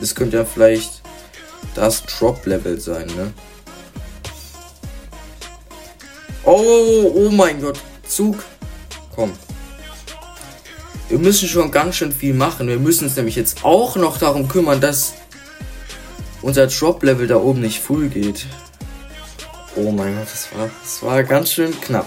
Das 0.00 0.14
könnte 0.14 0.38
ja 0.38 0.44
vielleicht 0.44 1.02
das 1.74 2.04
Drop-Level 2.04 2.80
sein, 2.80 3.06
ne? 3.16 3.32
Oh, 6.44 7.12
oh 7.14 7.30
mein 7.30 7.60
Gott. 7.60 7.78
Zug. 8.08 8.42
Komm. 9.14 9.32
Wir 11.08 11.18
müssen 11.18 11.48
schon 11.48 11.70
ganz 11.70 11.96
schön 11.96 12.12
viel 12.12 12.34
machen. 12.34 12.66
Wir 12.66 12.78
müssen 12.78 13.04
uns 13.04 13.16
nämlich 13.16 13.36
jetzt 13.36 13.64
auch 13.64 13.94
noch 13.96 14.18
darum 14.18 14.48
kümmern, 14.48 14.80
dass 14.80 15.14
unser 16.42 16.66
Drop-Level 16.66 17.28
da 17.28 17.36
oben 17.36 17.60
nicht 17.60 17.80
full 17.80 18.08
geht. 18.08 18.46
Oh 19.76 19.92
mein 19.92 20.16
Gott, 20.16 20.26
das 20.32 20.48
war, 20.56 20.70
das 20.82 21.02
war 21.02 21.22
ganz 21.22 21.52
schön 21.52 21.78
knapp. 21.80 22.06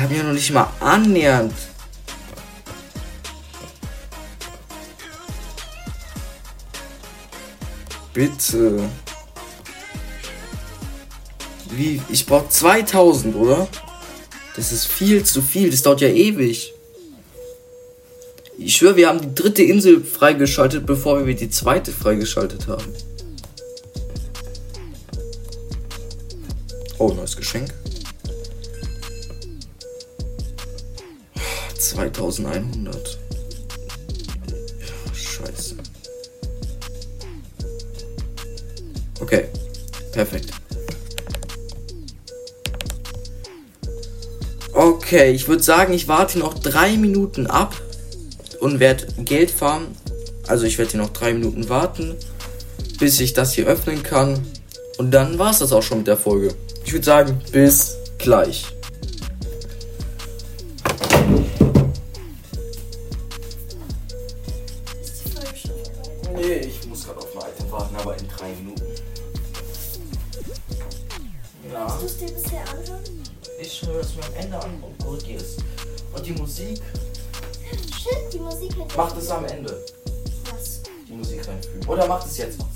Haben 0.00 0.16
ja 0.16 0.22
noch 0.22 0.32
nicht 0.32 0.50
mal 0.50 0.72
annähernd 0.80 1.52
Bitte. 8.12 8.88
Wie? 11.70 12.02
Ich 12.08 12.26
brauche 12.26 12.48
2000, 12.48 13.36
oder? 13.36 13.68
Das 14.56 14.72
ist 14.72 14.86
viel 14.86 15.24
zu 15.24 15.40
viel. 15.40 15.70
Das 15.70 15.82
dauert 15.82 16.00
ja 16.00 16.08
ewig. 16.08 16.74
Ich 18.58 18.76
schwöre, 18.76 18.96
wir 18.96 19.08
haben 19.08 19.20
die 19.20 19.34
dritte 19.34 19.62
Insel 19.62 20.04
freigeschaltet, 20.04 20.84
bevor 20.84 21.24
wir 21.24 21.34
die 21.34 21.48
zweite 21.48 21.92
freigeschaltet 21.92 22.66
haben. 22.66 22.92
Oh, 26.98 27.12
neues 27.12 27.36
Geschenk. 27.36 27.72
2100. 31.80 33.18
Scheiße. 35.14 35.76
Okay, 39.20 39.48
perfekt. 40.12 40.50
Okay, 44.72 45.32
ich 45.32 45.48
würde 45.48 45.62
sagen, 45.62 45.92
ich 45.92 46.08
warte 46.08 46.38
noch 46.38 46.58
drei 46.58 46.96
Minuten 46.96 47.46
ab 47.46 47.74
und 48.60 48.80
werde 48.80 49.06
Geld 49.24 49.50
farmen. 49.50 49.88
Also 50.46 50.64
ich 50.64 50.78
werde 50.78 50.92
hier 50.92 51.00
noch 51.00 51.10
drei 51.10 51.32
Minuten 51.32 51.68
warten, 51.68 52.16
bis 52.98 53.20
ich 53.20 53.32
das 53.32 53.52
hier 53.52 53.66
öffnen 53.66 54.02
kann. 54.02 54.40
Und 54.98 55.10
dann 55.12 55.38
war 55.38 55.50
es 55.50 55.58
das 55.58 55.72
auch 55.72 55.82
schon 55.82 55.98
mit 55.98 56.06
der 56.06 56.16
Folge. 56.16 56.54
Ich 56.84 56.92
würde 56.92 57.04
sagen, 57.04 57.40
bis 57.52 57.96
gleich. 58.18 58.66
Macht 79.00 79.16
es 79.16 79.30
am 79.30 79.46
Ende. 79.46 79.82
Was? 80.50 80.82
Die 81.08 81.14
Musik 81.14 81.48
reinfügen. 81.48 81.88
Oder 81.88 82.06
macht 82.06 82.26
es 82.26 82.36
jetzt. 82.36 82.58
Macht. 82.58 82.70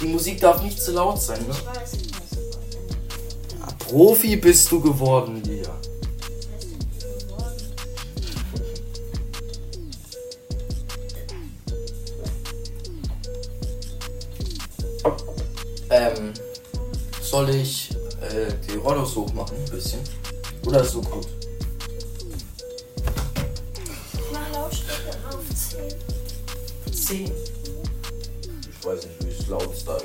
Die 0.00 0.06
Musik 0.06 0.40
darf 0.40 0.60
nicht 0.62 0.82
zu 0.82 0.90
laut 0.90 1.22
sein, 1.22 1.40
ne? 1.46 1.54
Ich 1.54 1.64
weiß 1.64 1.92
nicht. 1.92 2.14
Ja, 3.60 3.66
Profi 3.78 4.34
bist 4.36 4.70
du 4.72 4.80
geworden, 4.80 5.42
Lia. 5.44 5.70
Ähm, 15.90 16.34
soll 17.22 17.50
ich 17.50 17.92
äh, 18.20 18.52
die 18.68 18.76
Rollos 18.76 19.14
hochmachen 19.14 19.56
ein 19.56 19.70
bisschen? 19.70 20.00
Oder 20.66 20.80
ist 20.82 20.92
so 20.92 21.00
gut? 21.02 21.26
Mach 24.32 24.52
Lautstärke 24.52 25.16
auf 25.28 25.44
10. 26.92 26.92
10. 26.92 27.24
Ich 28.80 28.86
weiß 28.86 29.06
nicht, 29.06 29.46
wie 29.46 29.50
laut 29.50 29.68
es 29.74 29.84
da 29.84 29.96
ist. 29.96 30.04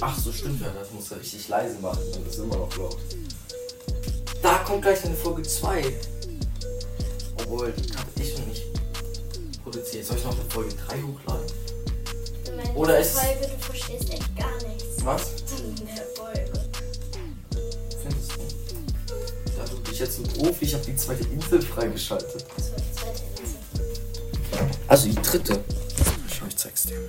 Ach 0.00 0.18
so, 0.18 0.32
stimmt 0.32 0.60
ja, 0.60 0.68
das 0.78 0.90
muss 0.92 1.10
er 1.10 1.18
richtig 1.20 1.48
leise 1.48 1.78
machen, 1.80 1.98
dann 2.12 2.24
ist 2.26 2.38
immer 2.38 2.56
noch 2.56 2.76
laut. 2.76 2.96
Da 4.42 4.58
kommt 4.58 4.82
gleich 4.82 5.04
eine 5.04 5.14
Folge 5.16 5.42
2. 5.42 5.92
Obwohl, 7.40 7.72
die 7.72 7.92
habe 7.96 8.08
ich 8.20 8.38
noch 8.38 8.46
nicht 8.46 8.64
produziert. 9.64 10.06
Soll 10.06 10.18
ich 10.18 10.24
noch 10.24 10.38
eine 10.38 10.48
Folge 10.50 10.74
3 10.86 11.02
hochladen? 11.02 11.46
In 12.46 12.56
meiner 12.56 12.76
Oder 12.76 12.98
ist- 13.00 13.18
Folge, 13.18 13.48
du 13.48 13.58
verstehst 13.64 14.10
echt 14.12 14.36
gar 14.36 14.54
nichts. 14.68 15.04
Was? 15.04 15.22
In 15.58 15.86
der 15.86 16.04
Folge. 16.14 16.57
Ich 19.98 20.04
jetzt 20.04 20.18
ein 20.18 20.24
Profi, 20.24 20.64
ich 20.64 20.74
habe 20.74 20.84
die 20.84 20.96
zweite 20.96 21.24
Insel 21.24 21.60
freigeschaltet. 21.60 22.44
Das 22.56 22.70
war 22.70 22.78
die 22.78 22.94
zweite 22.94 23.22
Insel. 23.42 23.56
Also 24.86 25.08
die 25.08 25.14
dritte. 25.16 25.64
Schau, 26.32 26.46
ich 26.48 26.56
zeig's 26.56 26.84
dir. 26.84 27.00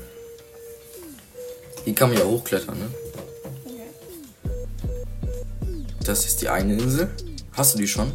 Hier 1.86 1.93
kann 1.93 2.10
man 2.10 2.17
ja 2.17 2.25
hochklettern, 2.25 2.78
ne? 2.80 2.89
Das 6.04 6.25
ist 6.25 6.41
die 6.41 6.49
eine 6.49 6.73
Insel. 6.73 7.12
Hast 7.54 7.75
du 7.75 7.78
die 7.78 7.88
schon? 7.88 8.12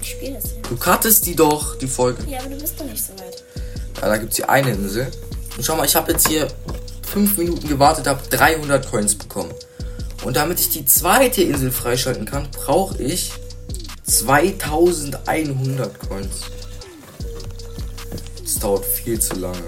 Ich 0.00 0.10
spiele 0.10 0.34
das 0.34 0.50
ja. 0.50 0.62
Du 0.68 0.76
cuttest 0.76 1.26
die 1.26 1.36
doch, 1.36 1.78
die 1.78 1.86
Folge. 1.86 2.24
Ja, 2.28 2.40
aber 2.40 2.50
du 2.50 2.58
bist 2.58 2.78
doch 2.78 2.86
nicht 2.86 3.04
so 3.04 3.12
weit. 3.12 3.44
Ja, 4.00 4.08
da 4.08 4.16
gibt's 4.16 4.36
die 4.36 4.44
eine 4.44 4.70
Insel. 4.72 5.06
Und 5.56 5.64
schau 5.64 5.76
mal, 5.76 5.86
ich 5.86 5.94
habe 5.94 6.10
jetzt 6.10 6.26
hier 6.26 6.48
5 7.02 7.36
Minuten 7.38 7.68
gewartet, 7.68 8.08
habe 8.08 8.20
300 8.28 8.90
Coins 8.90 9.14
bekommen. 9.14 9.52
Und 10.26 10.34
damit 10.34 10.58
ich 10.58 10.70
die 10.70 10.84
zweite 10.84 11.40
Insel 11.40 11.70
freischalten 11.70 12.24
kann, 12.24 12.48
brauche 12.50 13.00
ich 13.00 13.32
2100 14.02 16.00
Coins. 16.00 16.40
Das 18.42 18.58
dauert 18.58 18.84
viel 18.84 19.20
zu 19.20 19.36
lange. 19.36 19.62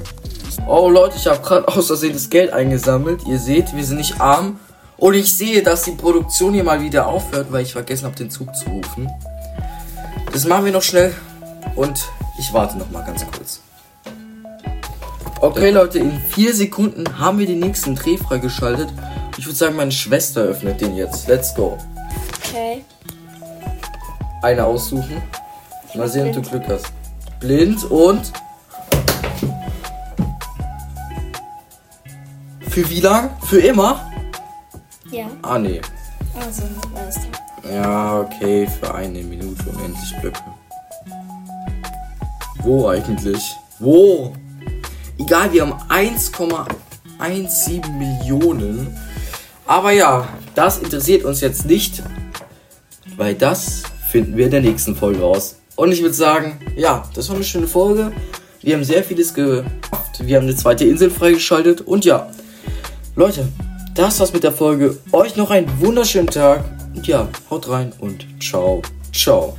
Oh 0.66 0.90
Leute, 0.90 1.16
ich 1.16 1.28
habe 1.28 1.40
gerade 1.46 1.68
aus 1.68 1.86
Versehen 1.86 2.14
das 2.14 2.28
Geld 2.28 2.52
eingesammelt. 2.52 3.20
Ihr 3.28 3.38
seht, 3.38 3.72
wir 3.76 3.84
sind 3.84 3.98
nicht 3.98 4.20
arm. 4.20 4.58
Und 4.96 5.14
ich 5.14 5.32
sehe, 5.32 5.62
dass 5.62 5.84
die 5.84 5.92
Produktion 5.92 6.54
hier 6.54 6.64
mal 6.64 6.82
wieder 6.82 7.06
aufhört, 7.06 7.52
weil 7.52 7.62
ich 7.62 7.70
vergessen 7.70 8.06
habe, 8.06 8.16
den 8.16 8.28
Zug 8.32 8.52
zu 8.56 8.68
rufen. 8.68 9.08
Das 10.32 10.44
machen 10.44 10.64
wir 10.64 10.72
noch 10.72 10.82
schnell. 10.82 11.14
Und 11.76 12.04
ich 12.36 12.52
warte 12.52 12.78
noch 12.78 12.90
mal 12.90 13.04
ganz 13.04 13.24
kurz. 13.30 13.60
Okay, 15.40 15.70
Leute, 15.70 16.00
in 16.00 16.20
vier 16.20 16.52
Sekunden 16.52 17.20
haben 17.20 17.38
wir 17.38 17.46
den 17.46 17.60
nächsten 17.60 17.94
Dreh 17.94 18.16
freigeschaltet. 18.16 18.88
Ich 19.38 19.46
würde 19.46 19.56
sagen, 19.56 19.76
meine 19.76 19.92
Schwester 19.92 20.40
öffnet 20.40 20.80
den 20.80 20.96
jetzt. 20.96 21.28
Let's 21.28 21.54
go. 21.54 21.78
Okay. 22.44 22.84
Eine 24.42 24.64
aussuchen. 24.64 25.22
Mal 25.94 26.08
sehen, 26.08 26.26
ob 26.28 26.34
du 26.34 26.42
Glück 26.42 26.64
hast. 26.68 26.86
Blind 27.38 27.84
und. 27.84 28.32
Für 32.68 32.90
wie 32.90 33.00
lang? 33.00 33.30
Für 33.44 33.60
immer? 33.60 34.10
Ja. 35.10 35.26
Ah, 35.42 35.58
nee. 35.58 35.80
Also, 36.34 36.64
weißt 36.92 37.20
du. 37.62 37.68
Ja, 37.72 38.20
okay, 38.20 38.66
für 38.66 38.94
eine 38.94 39.22
Minute 39.22 39.64
unendlich 39.70 40.16
Blöcke. 40.20 40.42
Wo 42.62 42.88
eigentlich? 42.88 43.56
Wo? 43.78 44.34
Egal, 45.16 45.52
wir 45.52 45.62
haben 45.62 45.74
1,17 45.88 47.88
Millionen. 47.92 48.98
Aber 49.68 49.92
ja, 49.92 50.26
das 50.54 50.78
interessiert 50.78 51.26
uns 51.26 51.42
jetzt 51.42 51.66
nicht, 51.66 52.02
weil 53.18 53.34
das 53.34 53.82
finden 54.10 54.34
wir 54.34 54.46
in 54.46 54.50
der 54.50 54.62
nächsten 54.62 54.96
Folge 54.96 55.20
raus. 55.20 55.56
Und 55.76 55.92
ich 55.92 56.00
würde 56.00 56.14
sagen, 56.14 56.58
ja, 56.74 57.04
das 57.14 57.28
war 57.28 57.36
eine 57.36 57.44
schöne 57.44 57.68
Folge. 57.68 58.10
Wir 58.62 58.74
haben 58.74 58.82
sehr 58.82 59.04
vieles 59.04 59.34
geschafft. 59.34 60.20
Wir 60.20 60.36
haben 60.36 60.44
eine 60.44 60.56
zweite 60.56 60.86
Insel 60.86 61.10
freigeschaltet. 61.10 61.82
Und 61.82 62.06
ja, 62.06 62.30
Leute, 63.14 63.46
das 63.94 64.18
war's 64.18 64.32
mit 64.32 64.42
der 64.42 64.52
Folge. 64.52 64.96
Euch 65.12 65.36
noch 65.36 65.50
einen 65.50 65.68
wunderschönen 65.80 66.28
Tag. 66.28 66.64
Und 66.96 67.06
ja, 67.06 67.28
haut 67.50 67.68
rein 67.68 67.92
und 67.98 68.26
ciao, 68.40 68.80
ciao. 69.12 69.54